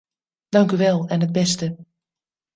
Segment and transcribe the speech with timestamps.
[0.49, 1.75] Dank u wel en het beste.